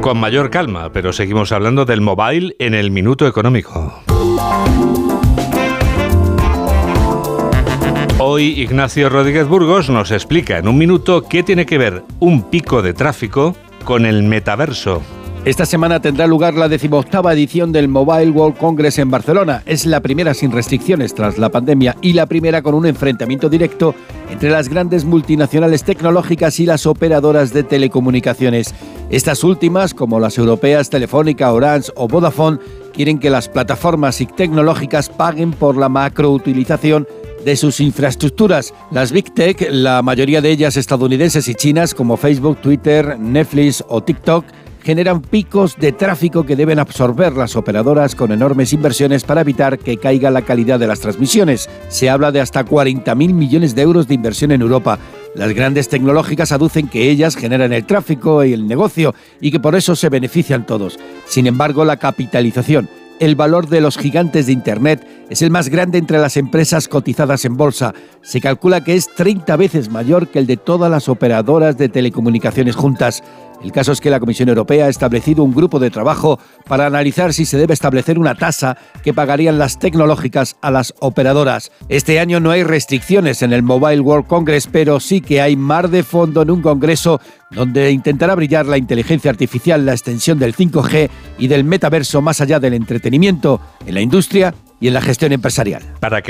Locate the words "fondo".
86.04-86.40